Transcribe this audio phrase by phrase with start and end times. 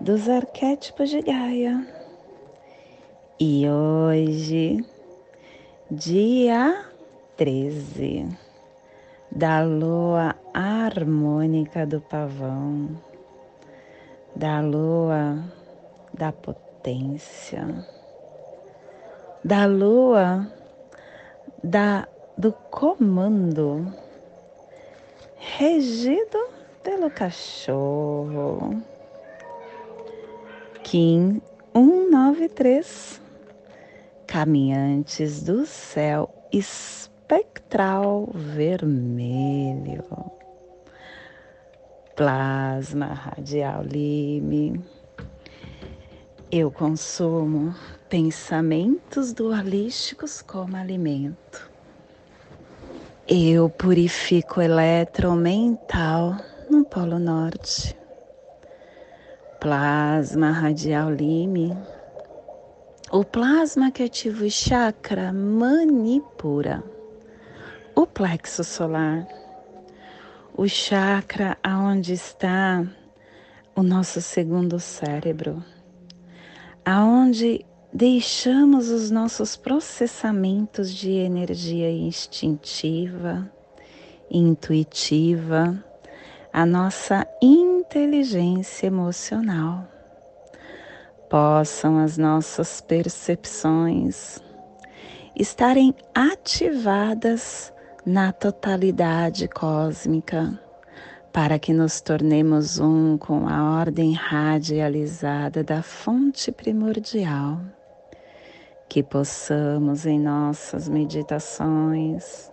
[0.00, 1.86] dos arquétipos de Gaia.
[3.40, 4.84] E hoje,
[5.90, 6.86] dia
[7.36, 8.28] 13
[9.30, 12.88] da lua harmônica do pavão,
[14.34, 15.42] da lua
[16.14, 17.66] da potência,
[19.44, 20.50] da lua
[21.62, 23.92] da, do comando,
[25.36, 26.48] regido
[26.82, 28.82] pelo cachorro
[30.88, 31.42] Kim
[31.74, 33.20] 193,
[34.24, 40.04] Caminhantes do Céu Espectral Vermelho,
[42.14, 44.80] Plasma Radial Lime.
[46.52, 47.74] Eu consumo
[48.08, 51.68] pensamentos dualísticos como alimento.
[53.26, 56.36] Eu purifico eletromental
[56.70, 58.05] no Polo Norte
[59.60, 61.76] plasma radial lime,
[63.10, 66.82] o plasma que ativa o chakra manipura,
[67.94, 69.26] o plexo solar,
[70.54, 72.86] o chakra aonde está
[73.74, 75.62] o nosso segundo cérebro,
[76.84, 83.50] aonde deixamos os nossos processamentos de energia instintiva,
[84.30, 85.82] intuitiva,
[86.52, 87.26] a nossa
[87.86, 89.86] inteligência emocional,
[91.30, 94.42] possam as nossas percepções
[95.36, 97.72] estarem ativadas
[98.04, 100.58] na totalidade cósmica,
[101.32, 107.60] para que nos tornemos um com a ordem radializada da fonte primordial,
[108.88, 112.50] que possamos em nossas meditações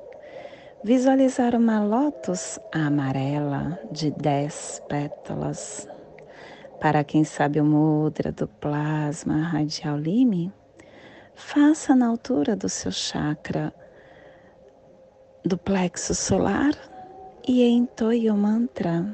[0.86, 5.88] Visualizar uma lótus amarela de dez pétalas.
[6.78, 10.52] Para quem sabe o mudra do plasma radial lime,
[11.34, 13.74] faça na altura do seu chakra
[15.46, 16.74] do plexo solar
[17.48, 19.08] e entoie o mantra.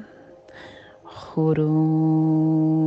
[1.36, 2.80] Hurum.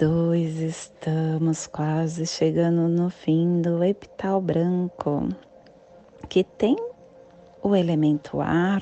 [0.00, 5.28] 2, estamos quase chegando no fim do epital branco,
[6.26, 6.74] que tem
[7.62, 8.80] o elemento ar,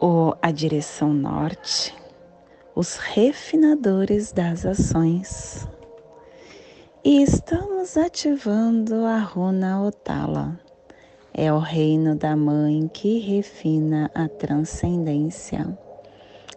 [0.00, 1.94] ou a direção norte,
[2.74, 5.68] os refinadores das ações.
[7.04, 10.58] E estamos ativando a runa Otala.
[11.34, 15.78] É o reino da mãe que refina a transcendência.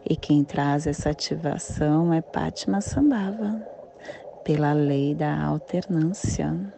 [0.08, 3.66] E quem traz essa ativação é Pátima Sambhava,
[4.44, 6.74] pela lei da alternância.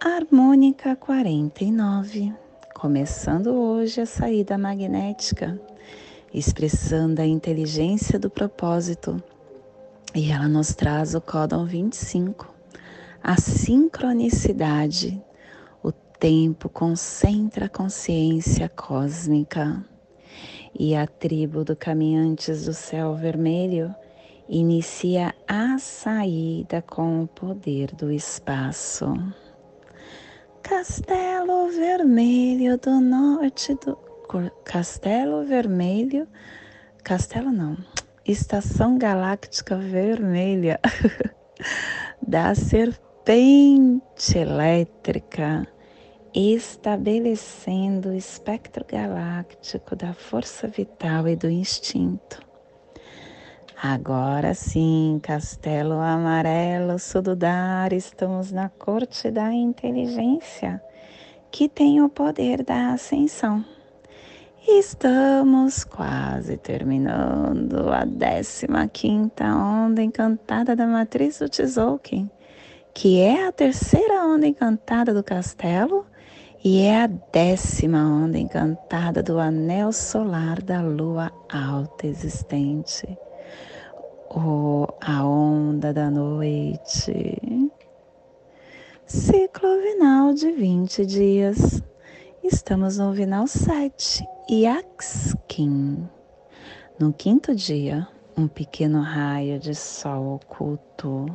[0.00, 2.34] Harmônica 49,
[2.74, 5.60] começando hoje a saída magnética,
[6.32, 9.22] expressando a inteligência do propósito.
[10.14, 12.52] E ela nos traz o códon 25,
[13.22, 15.22] a sincronicidade.
[15.82, 19.84] O tempo concentra a consciência cósmica
[20.78, 23.94] e a tribo do Caminhantes do Céu Vermelho
[24.48, 29.14] inicia a saída com o poder do espaço.
[30.62, 33.96] Castelo Vermelho do Norte do
[34.64, 36.26] Castelo Vermelho,
[37.04, 37.76] Castelo não,
[38.24, 40.80] Estação Galáctica Vermelha
[42.26, 45.66] da Serpente Elétrica
[46.34, 52.40] estabelecendo o espectro galáctico da força vital e do instinto.
[53.82, 60.80] Agora sim, Castelo Amarelo Sududar, estamos na corte da inteligência,
[61.50, 63.64] que tem o poder da ascensão.
[64.66, 72.30] Estamos quase terminando a 15 quinta onda encantada da matriz do Tzolk'in,
[72.94, 76.06] que é a terceira onda encantada do castelo
[76.64, 83.18] e é a décima onda encantada do anel solar da lua alta existente,
[84.30, 87.60] ou a onda da noite.
[89.06, 91.82] Ciclo vinal de 20 dias.
[92.44, 96.08] Estamos no vinal 7, Yaxkin.
[96.96, 98.06] No quinto dia,
[98.36, 101.26] um pequeno raio de sol oculto.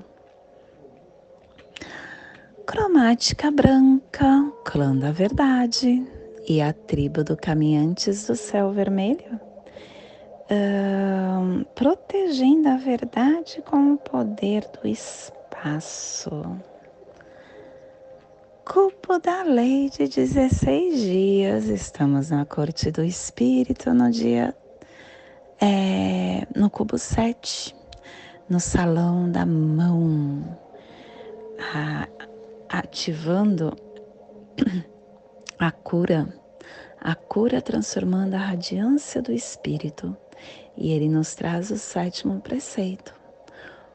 [2.67, 6.05] Cromática branca, clã da verdade
[6.47, 9.39] e a tribo do caminhantes do céu vermelho.
[10.51, 16.59] Uh, protegendo a verdade com o poder do espaço.
[18.65, 24.53] Cupo da lei de 16 dias, estamos na corte do espírito no dia
[25.61, 27.73] é, no cubo 7,
[28.49, 30.43] no salão da mão,
[31.73, 32.07] a,
[32.69, 33.75] ativando
[35.59, 36.27] a cura,
[36.99, 40.15] a cura transformando a radiância do espírito.
[40.75, 43.13] E ele nos traz o sétimo preceito.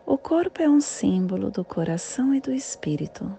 [0.05, 3.39] O corpo é um símbolo do coração e do espírito.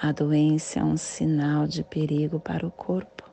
[0.00, 3.24] A doença é um sinal de perigo para o corpo.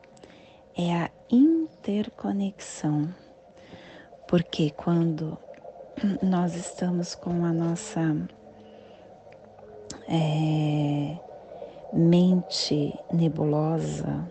[0.77, 3.13] É a interconexão
[4.33, 5.37] porque quando
[6.23, 8.01] nós estamos com a nossa
[10.07, 11.17] é,
[11.91, 14.27] mente nebulosa,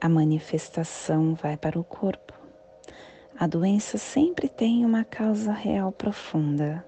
[0.00, 2.32] a manifestação vai para o corpo.
[3.38, 6.84] A doença sempre tem uma causa real profunda,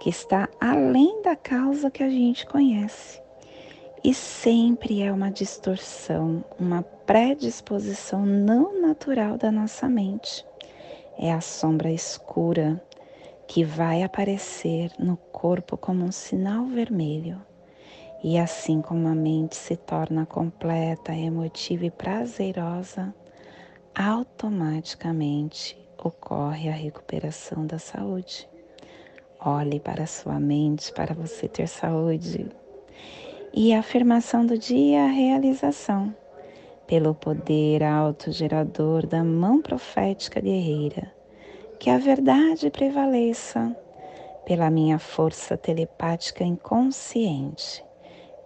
[0.00, 3.20] que está além da causa que a gente conhece.
[4.02, 10.44] E sempre é uma distorção, uma predisposição não natural da nossa mente
[11.18, 12.80] é a sombra escura
[13.46, 17.40] que vai aparecer no corpo como um sinal vermelho.
[18.22, 23.14] E assim como a mente se torna completa, emotiva e prazerosa,
[23.94, 28.48] automaticamente ocorre a recuperação da saúde.
[29.38, 32.48] Olhe para a sua mente para você ter saúde.
[33.54, 36.14] E a afirmação do dia a realização
[36.86, 41.12] pelo poder autogerador da mão profética guerreira,
[41.78, 43.76] que a verdade prevaleça
[44.44, 47.84] pela minha força telepática inconsciente,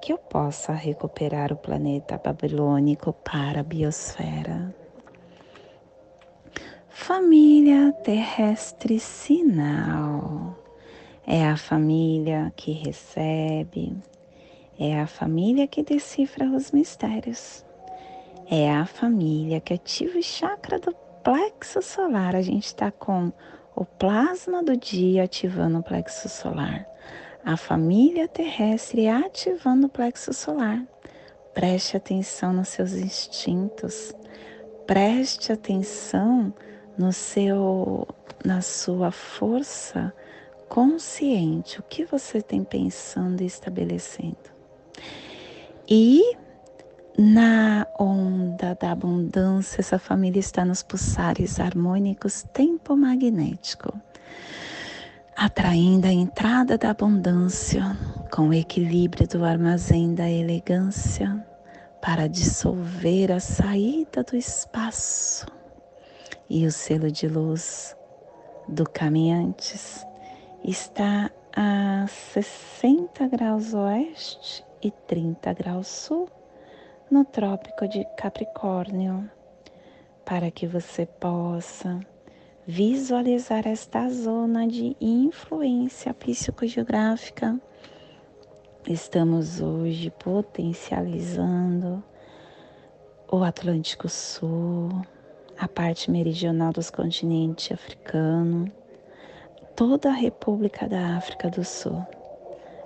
[0.00, 4.75] que eu possa recuperar o planeta babilônico para a biosfera.
[6.88, 10.59] Família terrestre sinal
[11.27, 13.97] é a família que recebe,
[14.79, 17.65] é a família que decifra os mistérios
[18.50, 22.34] é a família que ativa o chakra do plexo solar.
[22.34, 23.32] A gente está com
[23.75, 26.87] o plasma do dia ativando o plexo solar,
[27.44, 30.84] a família terrestre ativando o plexo solar.
[31.55, 34.14] Preste atenção nos seus instintos,
[34.87, 36.52] preste atenção
[36.96, 38.06] no seu,
[38.44, 40.12] na sua força
[40.69, 44.37] consciente, o que você tem pensando e estabelecendo.
[45.88, 46.37] E
[47.20, 53.93] na onda da abundância, essa família está nos pulsares harmônicos tempo magnético,
[55.36, 57.94] atraindo a entrada da abundância
[58.32, 61.46] com o equilíbrio do armazém da elegância
[62.00, 65.44] para dissolver a saída do espaço
[66.48, 67.94] e o selo de luz
[68.67, 70.06] do caminhantes.
[70.65, 76.40] Está a 60 graus oeste e 30 graus sul
[77.10, 79.29] no Trópico de Capricórnio,
[80.24, 81.98] para que você possa
[82.64, 87.60] visualizar esta zona de influência psicogeográfica.
[88.86, 92.02] Estamos hoje potencializando
[93.31, 94.90] o Atlântico Sul,
[95.58, 98.70] a parte meridional dos continentes africano,
[99.74, 102.06] toda a República da África do Sul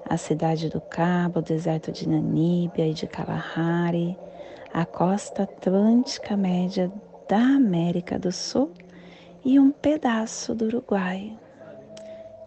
[0.09, 4.17] a cidade do Cabo, o deserto de Namíbia e de Kalahari,
[4.73, 6.93] a costa atlântica média
[7.29, 8.73] da América do Sul
[9.45, 11.39] e um pedaço do Uruguai.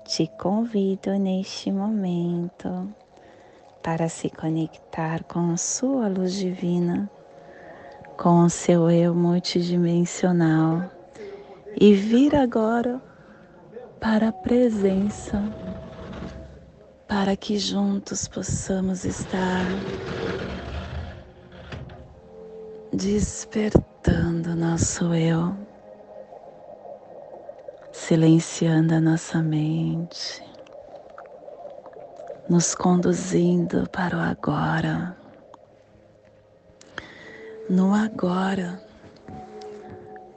[0.05, 2.93] Te convido neste momento
[3.81, 7.09] para se conectar com a sua luz divina,
[8.17, 10.83] com o seu eu multidimensional
[11.79, 13.01] e vir agora
[13.99, 15.41] para a presença
[17.07, 19.71] para que juntos possamos estar
[22.91, 25.55] despertando nosso eu,
[27.91, 30.43] silenciando a nossa mente,
[32.49, 35.15] nos conduzindo para o agora.
[37.69, 38.81] No agora,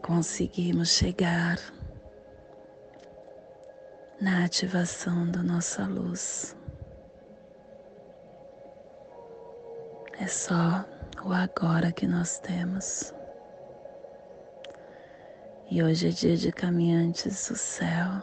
[0.02, 1.58] conseguimos chegar
[4.20, 6.59] na ativação da nossa luz.
[10.20, 10.84] É só
[11.24, 13.14] o agora que nós temos.
[15.70, 18.22] E hoje é dia de caminhantes do céu,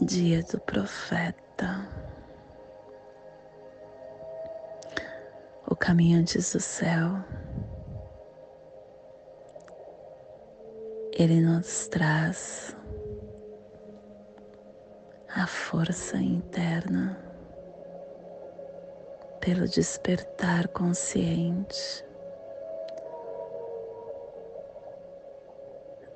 [0.00, 1.88] dia do profeta.
[5.64, 7.24] O caminhantes do céu,
[11.12, 12.76] ele nos traz
[15.36, 17.27] a força interna
[19.40, 22.04] pelo despertar consciente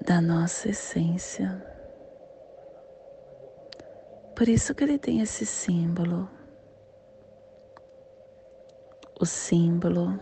[0.05, 1.65] da nossa essência.
[4.35, 6.29] Por isso que ele tem esse símbolo,
[9.21, 10.19] o símbolo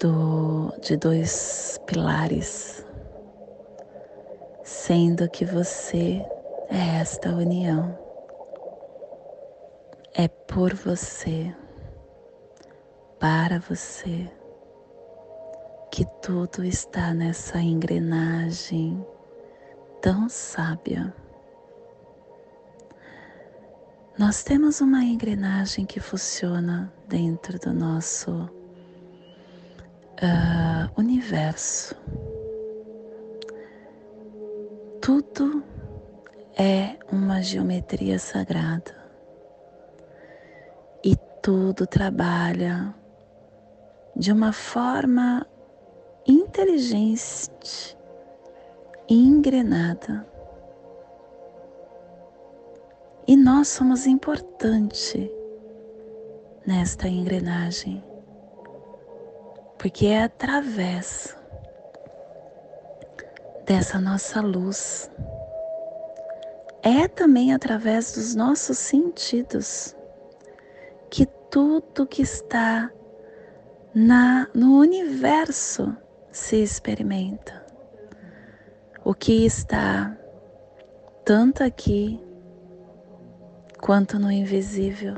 [0.00, 2.84] do, de dois pilares,
[4.64, 6.24] sendo que você
[6.68, 7.96] é esta união,
[10.52, 11.54] por você,
[13.20, 14.28] para você
[15.92, 19.06] que tudo está nessa engrenagem
[20.02, 21.14] tão sábia.
[24.18, 28.32] Nós temos uma engrenagem que funciona dentro do nosso
[30.16, 31.94] uh, universo.
[35.00, 35.62] Tudo
[36.58, 38.99] é uma geometria sagrada
[41.42, 42.94] tudo trabalha
[44.14, 45.46] de uma forma
[46.26, 47.96] inteligente
[49.08, 50.26] e engrenada.
[53.26, 55.30] E nós somos importante
[56.66, 58.04] nesta engrenagem,
[59.78, 61.36] porque é através
[63.64, 65.10] dessa nossa luz,
[66.82, 69.96] é também através dos nossos sentidos
[71.50, 72.92] tudo que está
[73.92, 75.96] na, no universo
[76.30, 77.66] se experimenta.
[79.04, 80.16] O que está
[81.24, 82.20] tanto aqui
[83.80, 85.16] quanto no invisível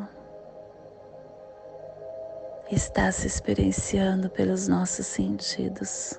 [2.70, 6.18] está se experienciando pelos nossos sentidos.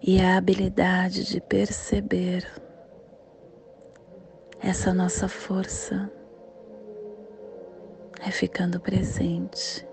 [0.00, 2.69] E a habilidade de perceber
[4.62, 6.10] essa nossa força
[8.24, 9.86] é ficando presente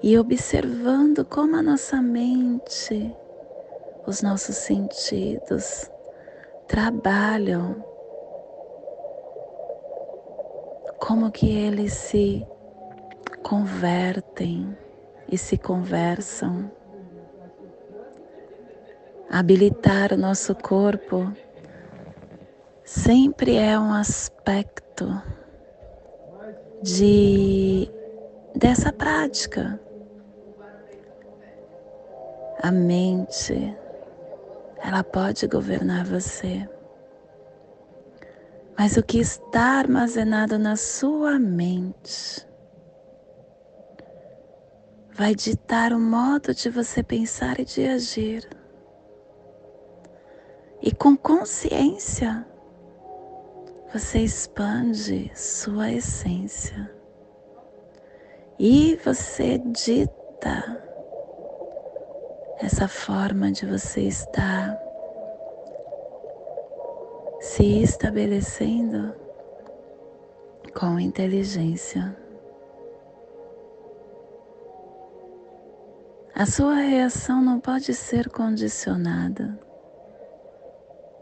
[0.00, 3.12] e observando como a nossa mente,
[4.06, 5.90] os nossos sentidos
[6.68, 7.84] trabalham,
[11.00, 12.46] como que eles se
[13.42, 14.76] convertem
[15.28, 16.70] e se conversam.
[19.28, 21.32] Habilitar o nosso corpo
[22.86, 25.20] sempre é um aspecto
[26.80, 27.90] de
[28.54, 29.78] dessa prática.
[32.62, 33.76] A mente,
[34.78, 36.66] ela pode governar você.
[38.78, 42.46] Mas o que está armazenado na sua mente
[45.12, 48.48] vai ditar o modo de você pensar e de agir.
[50.80, 52.46] E com consciência,
[53.98, 56.90] você expande sua essência.
[58.58, 60.82] E você dita
[62.58, 64.78] essa forma de você estar
[67.40, 69.14] se estabelecendo
[70.78, 72.14] com inteligência.
[76.34, 79.58] A sua reação não pode ser condicionada,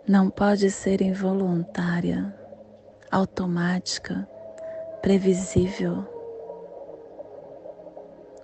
[0.09, 2.43] não pode ser involuntária
[3.15, 4.29] automática,
[5.01, 6.05] previsível.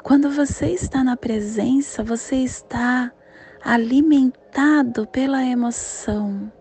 [0.05, 3.13] Quando você está na presença, você está
[3.61, 6.53] alimentado pela emoção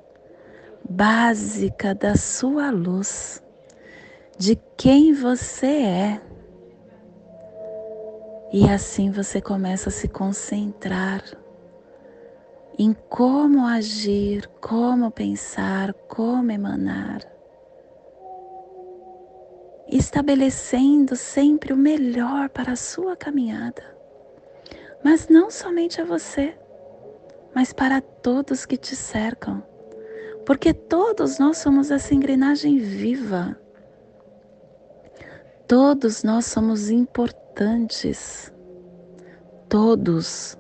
[0.89, 3.43] básica da sua luz,
[4.39, 6.21] de quem você é.
[8.51, 11.23] E assim você começa a se concentrar
[12.77, 17.38] em como agir, como pensar, como emanar
[19.97, 23.83] estabelecendo sempre o melhor para a sua caminhada.
[25.03, 26.57] Mas não somente a você,
[27.55, 29.63] mas para todos que te cercam,
[30.45, 33.59] porque todos nós somos essa engrenagem viva.
[35.67, 38.51] Todos nós somos importantes.
[39.67, 40.57] Todos.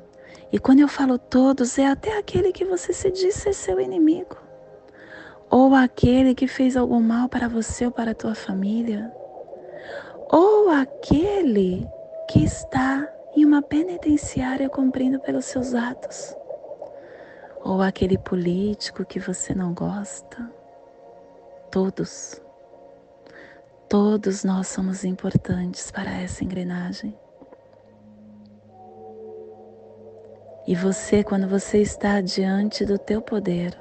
[0.51, 4.37] E quando eu falo todos, é até aquele que você se diz ser seu inimigo,
[5.49, 9.11] ou aquele que fez algum mal para você ou para a tua família,
[10.29, 11.89] ou aquele
[12.29, 16.35] que está em uma penitenciária cumprindo pelos seus atos,
[17.61, 20.49] ou aquele político que você não gosta.
[21.71, 22.41] Todos,
[23.87, 27.17] todos nós somos importantes para essa engrenagem.
[30.67, 33.75] E você, quando você está diante do teu poder,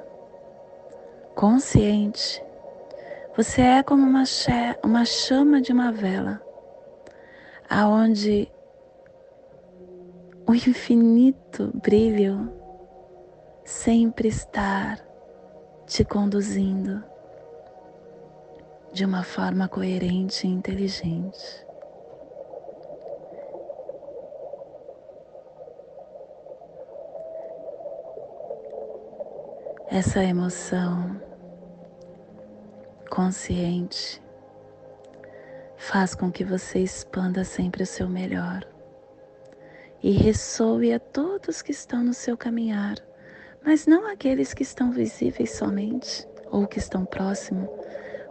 [1.35, 2.43] consciente,
[3.41, 4.23] você é como uma,
[4.83, 6.41] uma chama de uma vela,
[7.69, 8.51] aonde
[10.45, 12.51] o infinito brilho
[13.63, 14.97] sempre está
[15.87, 17.01] te conduzindo
[18.91, 21.65] de uma forma coerente e inteligente.
[29.91, 31.28] essa emoção
[33.19, 34.23] consciente.
[35.75, 38.65] Faz com que você expanda sempre o seu melhor.
[40.01, 42.95] E ressoe a todos que estão no seu caminhar,
[43.61, 47.67] mas não aqueles que estão visíveis somente ou que estão próximo,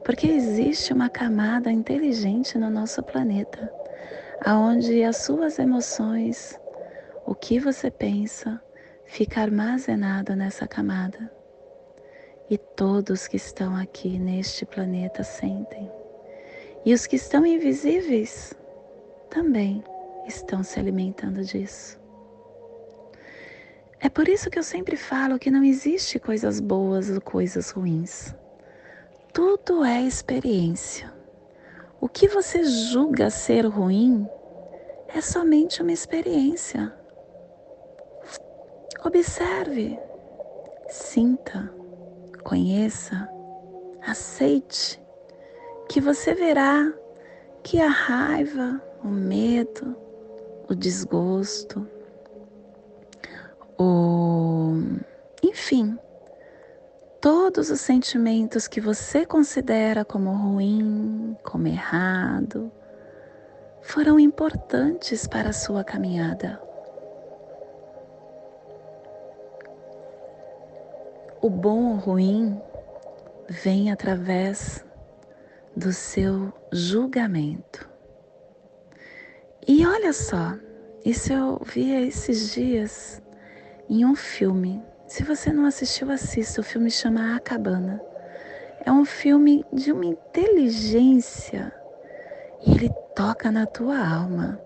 [0.07, 3.71] porque existe uma camada inteligente no nosso planeta,
[4.43, 6.59] aonde as suas emoções,
[7.27, 8.59] o que você pensa,
[9.05, 11.38] fica armazenado nessa camada
[12.51, 15.91] e todos que estão aqui neste planeta sentem.
[16.85, 18.55] E os que estão invisíveis
[19.29, 19.85] também
[20.27, 21.99] estão se alimentando disso.
[24.01, 28.35] É por isso que eu sempre falo que não existe coisas boas ou coisas ruins.
[29.33, 31.13] Tudo é experiência.
[32.01, 34.27] O que você julga ser ruim
[35.09, 36.95] é somente uma experiência.
[39.05, 39.99] Observe,
[40.89, 41.78] sinta
[42.43, 43.29] conheça,
[44.07, 45.01] aceite,
[45.89, 46.93] que você verá
[47.63, 49.97] que a raiva, o medo,
[50.69, 51.87] o desgosto,
[53.79, 54.75] o
[55.43, 55.99] enfim,
[57.21, 62.71] todos os sentimentos que você considera como ruim, como errado,
[63.83, 66.68] foram importantes para a sua caminhada.
[71.41, 72.61] O bom ou ruim
[73.49, 74.85] vem através
[75.77, 77.89] do seu julgamento.
[79.67, 80.57] E olha só,
[81.05, 83.23] isso eu vi esses dias
[83.89, 84.83] em um filme.
[85.07, 86.61] Se você não assistiu, assista.
[86.61, 88.03] O filme chama A Cabana.
[88.85, 91.73] É um filme de uma inteligência
[92.67, 94.61] e ele toca na tua alma.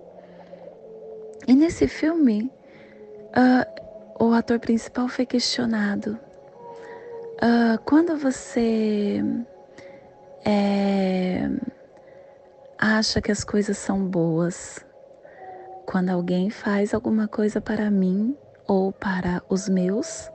[1.46, 2.50] E nesse filme,
[3.36, 6.18] uh, o ator principal foi questionado
[7.42, 9.20] Uh, quando você
[10.44, 11.50] é,
[12.78, 14.86] acha que as coisas são boas,
[15.84, 18.36] quando alguém faz alguma coisa para mim
[18.68, 20.30] ou para os meus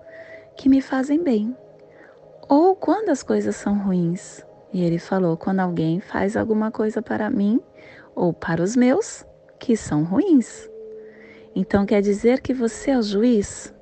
[0.58, 1.56] que me fazem bem,
[2.50, 4.46] ou quando as coisas são ruins.
[4.74, 7.62] E ele falou: quando alguém faz alguma coisa para mim
[8.16, 9.26] ou para os meus
[9.58, 10.70] que são ruins.
[11.56, 13.74] Então quer dizer que você é o juiz?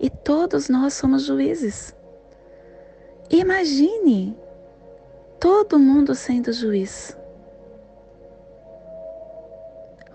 [0.00, 1.94] E todos nós somos juízes.
[3.28, 4.36] Imagine
[5.38, 7.16] todo mundo sendo juiz.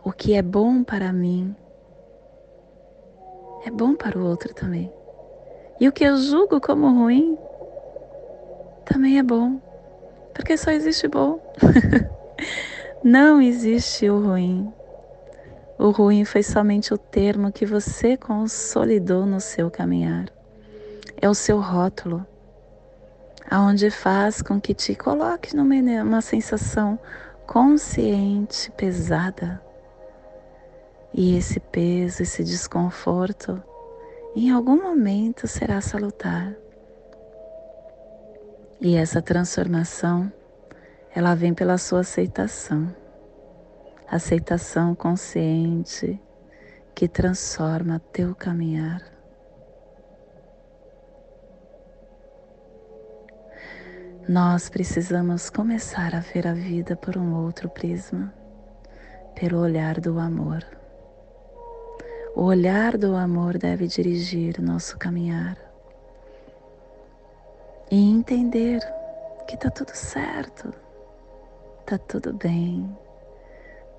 [0.03, 1.55] O que é bom para mim
[3.65, 4.91] é bom para o outro também.
[5.79, 7.37] E o que eu julgo como ruim
[8.85, 9.59] também é bom,
[10.33, 11.39] porque só existe bom.
[13.03, 14.71] Não existe o ruim.
[15.77, 20.27] O ruim foi somente o termo que você consolidou no seu caminhar.
[21.21, 22.25] É o seu rótulo,
[23.49, 26.97] aonde faz com que te coloque numa uma sensação
[27.45, 29.61] consciente, pesada.
[31.13, 33.61] E esse peso, esse desconforto,
[34.33, 36.53] em algum momento será salutar.
[38.79, 40.31] E essa transformação,
[41.13, 42.93] ela vem pela sua aceitação
[44.07, 46.19] aceitação consciente
[46.93, 49.01] que transforma teu caminhar.
[54.27, 58.33] Nós precisamos começar a ver a vida por um outro prisma,
[59.35, 60.65] pelo olhar do amor.
[62.35, 65.57] O olhar do amor deve dirigir nosso caminhar
[67.91, 68.79] e entender
[69.47, 70.73] que tá tudo certo,
[71.85, 72.97] tá tudo bem,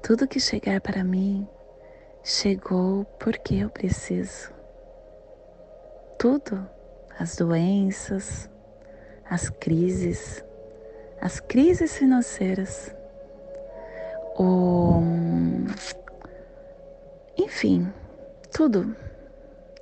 [0.06, 1.48] tudo que chegar para mim,
[2.22, 4.52] chegou porque eu preciso.
[6.16, 6.64] Tudo,
[7.18, 8.48] as doenças,
[9.28, 10.44] as crises,
[11.20, 12.94] as crises financeiras,
[14.38, 15.02] o,
[17.36, 17.92] enfim,
[18.52, 18.94] tudo,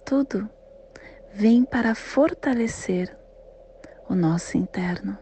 [0.07, 0.49] tudo
[1.35, 3.15] vem para fortalecer
[4.09, 5.19] o nosso interno.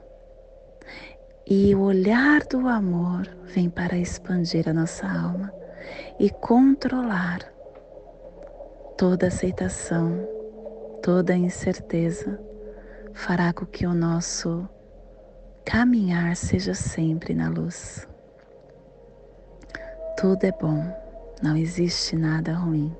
[1.47, 5.53] E o olhar do amor vem para expandir a nossa alma
[6.19, 7.41] e controlar
[8.97, 10.27] toda aceitação,
[11.03, 12.41] toda incerteza,
[13.13, 14.69] fará com que o nosso
[15.65, 18.07] caminhar seja sempre na luz.
[20.17, 20.85] Tudo é bom,
[21.43, 22.95] não existe nada ruim.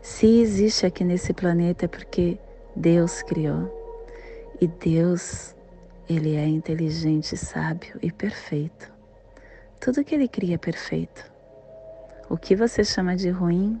[0.00, 2.38] Se existe aqui nesse planeta é porque
[2.76, 3.76] Deus criou.
[4.60, 5.54] E Deus,
[6.08, 8.90] Ele é inteligente, sábio e perfeito.
[9.78, 11.30] Tudo que Ele cria é perfeito.
[12.30, 13.80] O que você chama de ruim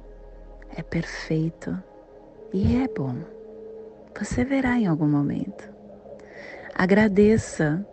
[0.76, 1.82] é perfeito
[2.52, 3.16] e é bom.
[4.18, 5.68] Você verá em algum momento.
[6.74, 7.86] Agradeça.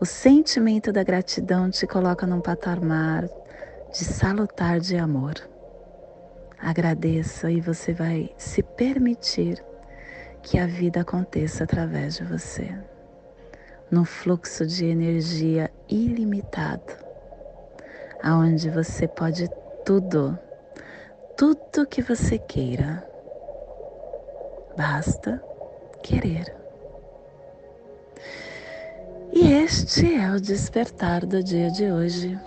[0.00, 3.28] O sentimento da gratidão te coloca num patamar
[3.92, 5.34] de salutar de amor.
[6.58, 9.62] Agradeça e você vai se permitir
[10.42, 12.74] que a vida aconteça através de você,
[13.90, 16.92] num fluxo de energia ilimitado,
[18.22, 19.48] aonde você pode
[19.84, 20.38] tudo,
[21.36, 23.04] tudo que você queira.
[24.76, 25.42] Basta
[26.02, 26.54] querer.
[29.32, 32.38] E este é o despertar do dia de hoje.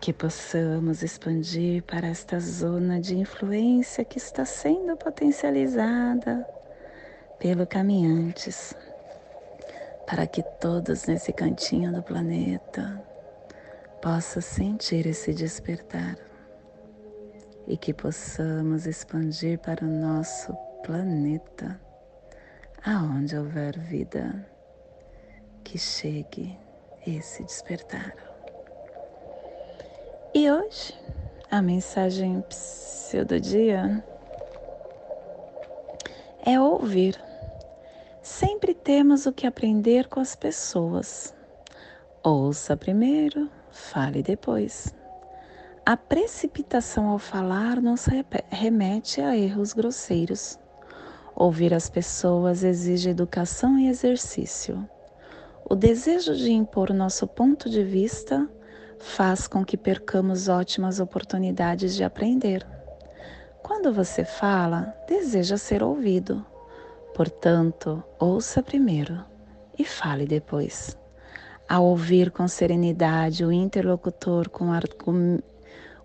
[0.00, 6.46] Que possamos expandir para esta zona de influência que está sendo potencializada
[7.38, 8.74] pelo caminhantes,
[10.06, 13.02] para que todos nesse cantinho do planeta
[14.02, 16.16] possam sentir esse despertar
[17.66, 20.52] e que possamos expandir para o nosso
[20.84, 21.80] planeta,
[22.84, 24.44] aonde houver vida,
[25.62, 26.58] que chegue
[27.06, 28.14] esse despertar.
[30.34, 30.98] E hoje,
[31.50, 32.42] a mensagem
[33.26, 34.04] do dia
[36.46, 37.29] é ouvir
[38.40, 41.34] Sempre temos o que aprender com as pessoas.
[42.24, 44.94] Ouça primeiro, fale depois.
[45.84, 48.06] A precipitação ao falar nos
[48.48, 50.58] remete a erros grosseiros.
[51.36, 54.88] Ouvir as pessoas exige educação e exercício.
[55.68, 58.48] O desejo de impor nosso ponto de vista
[58.98, 62.66] faz com que percamos ótimas oportunidades de aprender.
[63.62, 66.42] Quando você fala, deseja ser ouvido.
[67.14, 69.24] Portanto, ouça primeiro
[69.78, 70.96] e fale depois.
[71.68, 74.70] Ao ouvir com serenidade o interlocutor, com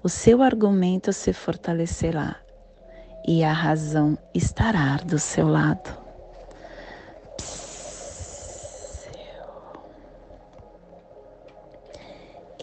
[0.03, 2.35] o seu argumento se fortalecerá
[3.27, 6.05] e a razão estará do seu lado.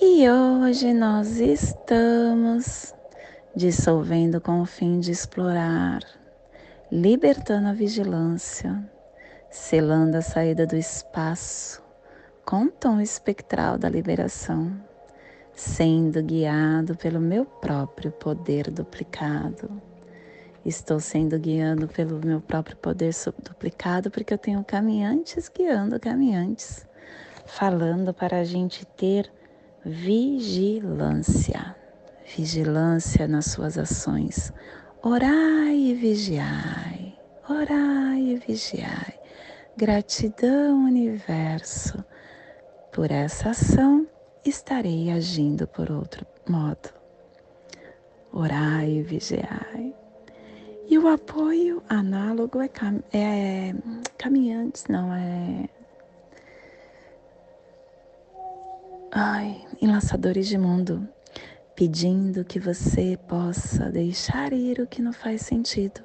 [0.01, 2.95] E hoje nós estamos
[3.57, 6.01] dissolvendo com o fim de explorar
[6.93, 8.79] libertando a vigilância,
[9.49, 11.83] selando a saída do espaço
[12.45, 14.79] com o tom espectral da liberação,
[15.55, 19.81] sendo guiado pelo meu próprio poder duplicado.
[20.67, 26.87] Estou sendo guiado pelo meu próprio poder duplicado porque eu tenho caminhantes guiando caminhantes,
[27.47, 29.33] falando para a gente ter
[29.83, 31.75] vigilância.
[32.37, 34.53] Vigilância nas suas ações,
[35.05, 39.19] Orai e vigiai, orai e vigiai.
[39.77, 42.05] Gratidão, universo.
[42.93, 44.07] Por essa ação,
[44.47, 46.89] estarei agindo por outro modo.
[48.33, 49.93] Orai e vigiai.
[50.89, 53.75] E o apoio análogo é, cam é
[54.17, 55.69] caminhantes, não é.
[59.11, 61.09] Ai, enlaçadores de mundo
[61.75, 66.03] pedindo que você possa deixar ir o que não faz sentido.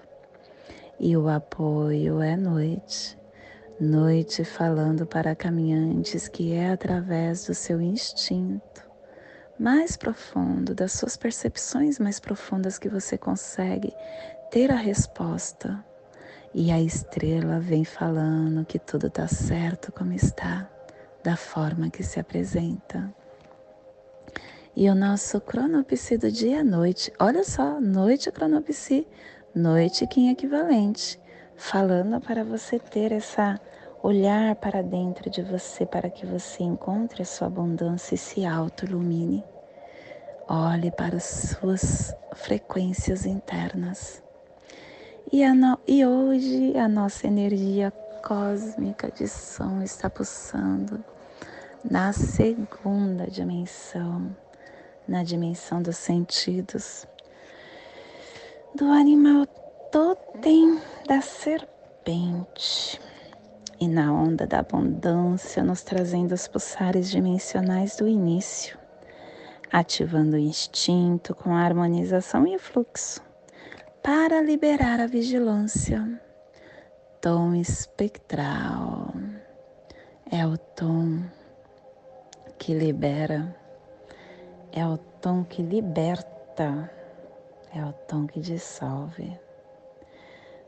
[1.00, 3.18] E o apoio é noite,
[3.80, 8.88] noite falando para caminhantes que é através do seu instinto
[9.60, 13.92] mais profundo, das suas percepções mais profundas que você consegue
[14.52, 15.84] ter a resposta.
[16.54, 20.70] E a estrela vem falando que tudo está certo como está,
[21.24, 23.14] da forma que se apresenta.
[24.80, 29.08] E o nosso cronopsi do dia à noite, olha só, noite cronopsi,
[29.56, 31.20] noite Kim equivalente,
[31.56, 33.60] falando para você ter essa
[34.04, 39.44] olhar para dentro de você para que você encontre a sua abundância e se auto-ilumine.
[40.48, 44.22] Olhe para as suas frequências internas.
[45.32, 45.80] E, no...
[45.88, 47.90] e hoje a nossa energia
[48.24, 51.04] cósmica de som está pulsando
[51.84, 54.36] na segunda dimensão,
[55.08, 57.08] na dimensão dos sentidos,
[58.76, 59.46] do animal
[59.92, 63.00] totem da serpente.
[63.80, 68.78] E na onda da abundância, nos trazendo os pulsares dimensionais do início,
[69.72, 73.22] ativando o instinto com a harmonização e fluxo,
[74.02, 76.20] para liberar a vigilância.
[77.22, 79.14] Tom espectral.
[80.32, 81.22] É o tom
[82.58, 83.56] que libera,
[84.78, 86.92] é o tom que liberta,
[87.74, 89.36] é o tom que dissolve.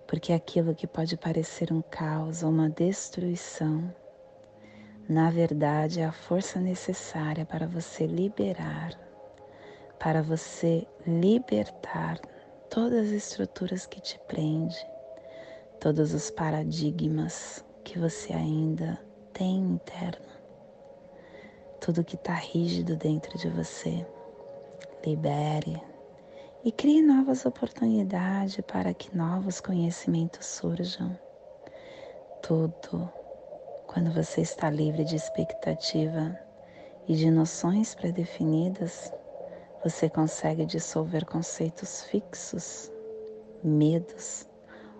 [0.07, 3.93] Porque aquilo que pode parecer um caos ou uma destruição,
[5.07, 8.99] na verdade é a força necessária para você liberar,
[9.99, 12.19] para você libertar
[12.67, 14.87] todas as estruturas que te prendem,
[15.79, 18.99] todos os paradigmas que você ainda
[19.33, 20.28] tem interno,
[21.79, 24.05] tudo que está rígido dentro de você.
[25.05, 25.81] Libere,
[26.63, 31.17] e crie novas oportunidades para que novos conhecimentos surjam.
[32.41, 33.09] Tudo
[33.87, 36.37] quando você está livre de expectativa
[37.07, 39.11] e de noções pré-definidas,
[39.83, 42.91] você consegue dissolver conceitos fixos,
[43.63, 44.47] medos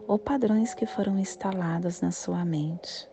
[0.08, 3.08] ou padrões que foram instalados na sua mente,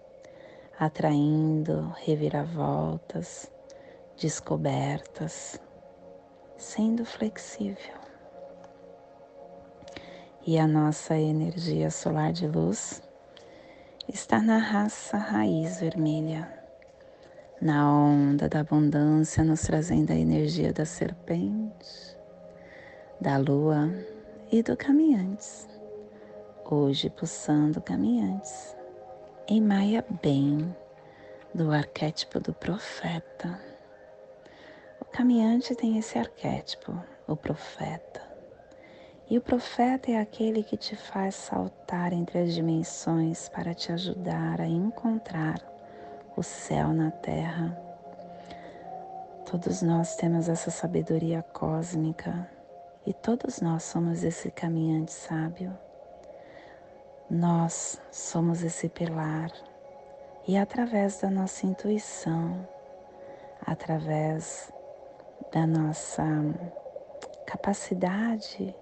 [0.78, 3.50] atraindo reviravoltas,
[4.16, 5.60] descobertas,
[6.56, 8.06] sendo flexível
[10.46, 13.02] e a nossa energia solar de luz
[14.08, 16.48] está na raça raiz vermelha,
[17.60, 22.16] na onda da abundância, nos trazendo a energia da serpente,
[23.20, 23.92] da lua
[24.52, 25.68] e do caminhantes.
[26.64, 28.76] Hoje pulsando caminhantes
[29.48, 30.74] em Maia Bem,
[31.52, 33.75] do arquétipo do profeta.
[35.06, 36.92] O caminhante tem esse arquétipo,
[37.26, 38.26] o profeta
[39.28, 44.60] e o profeta é aquele que te faz saltar entre as dimensões para te ajudar
[44.60, 45.58] a encontrar
[46.36, 47.76] o céu na terra.
[49.50, 52.48] Todos nós temos essa sabedoria cósmica
[53.04, 55.76] e todos nós somos esse caminhante sábio.
[57.28, 59.50] Nós somos esse pilar
[60.46, 62.64] e através da nossa intuição,
[63.66, 64.72] através
[65.52, 66.24] da nossa
[67.46, 68.74] capacidade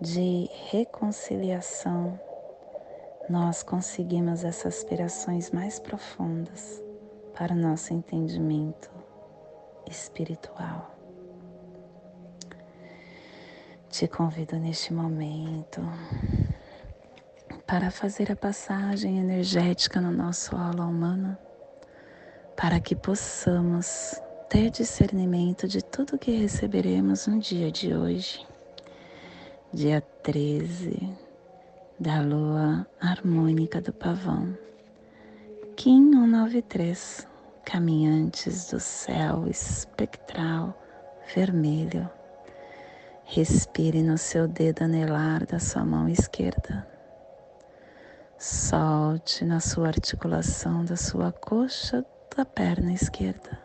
[0.00, 2.18] de reconciliação,
[3.28, 6.82] nós conseguimos essas aspirações mais profundas
[7.34, 8.90] para o nosso entendimento
[9.88, 10.90] espiritual.
[13.88, 15.80] Te convido neste momento
[17.66, 21.38] para fazer a passagem energética no nosso aula humana,
[22.56, 24.20] para que possamos
[24.54, 28.46] ter discernimento de tudo que receberemos no dia de hoje
[29.72, 31.12] dia 13
[31.98, 34.56] da lua harmônica do pavão,
[35.74, 37.26] Kim 193,
[37.64, 40.72] caminhantes do céu espectral
[41.34, 42.08] vermelho.
[43.24, 46.86] Respire no seu dedo anelar da sua mão esquerda.
[48.38, 53.63] Solte na sua articulação da sua coxa da perna esquerda.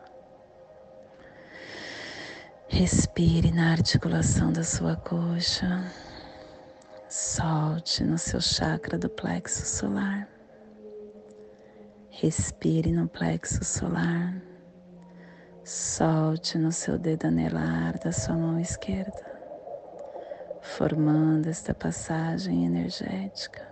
[2.72, 5.92] Respire na articulação da sua coxa.
[7.10, 10.30] Solte no seu chakra do plexo solar.
[12.12, 14.40] Respire no plexo solar.
[15.64, 19.26] Solte no seu dedo anelar da sua mão esquerda,
[20.62, 23.68] formando esta passagem energética,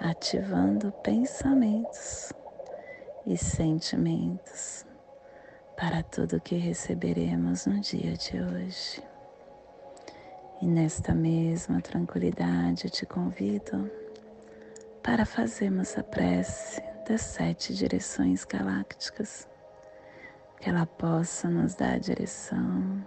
[0.00, 2.32] ativando pensamentos
[3.24, 4.84] e sentimentos
[5.76, 9.02] para tudo que receberemos no dia de hoje.
[10.60, 13.90] E nesta mesma tranquilidade te convido
[15.02, 19.48] para fazermos a prece das sete direções galácticas,
[20.60, 23.04] que ela possa nos dar a direção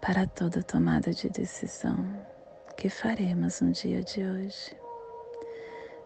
[0.00, 2.04] para toda tomada de decisão
[2.76, 4.76] que faremos no dia de hoje.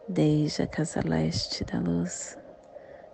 [0.08, 2.36] Desde a casa leste da luz,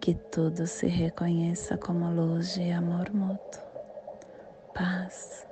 [0.00, 3.62] Que tudo se reconheça como luz e amor mútuo.
[4.74, 5.46] Paz.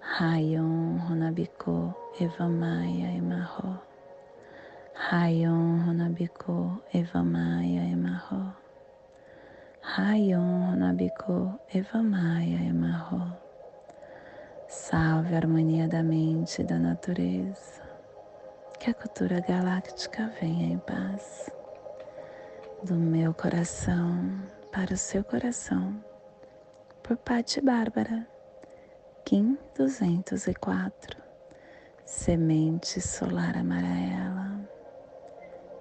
[0.00, 3.80] Rayon Runabiko Evamaya Emarro.
[4.94, 8.54] Rayon Runabiko Evamaya Emarro.
[9.96, 13.36] Rayon Runabiko Evamaya Emarro.
[14.66, 17.82] Salve a harmonia da mente e da natureza.
[18.80, 21.50] Que a cultura galáctica venha em paz.
[22.84, 26.04] Do meu coração para o seu coração.
[27.02, 28.28] Por Patti Bárbara,
[29.24, 31.22] Kim 204.
[32.04, 34.60] Semente solar amarela.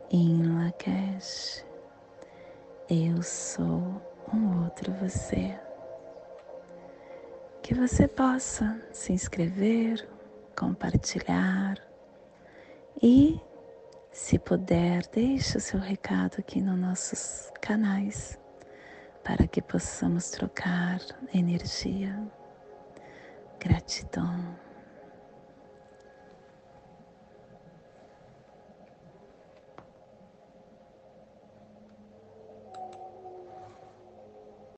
[0.10, 1.66] Em Lakesh.
[2.90, 4.02] Eu sou
[4.34, 5.60] um outro você
[7.62, 10.08] que você possa se inscrever,
[10.58, 11.76] compartilhar
[13.02, 13.42] e,
[14.14, 18.40] se puder, deixe o seu recado aqui nos nossos canais
[19.24, 21.00] para que possamos trocar
[21.34, 22.16] energia.
[23.60, 24.56] Gratidão.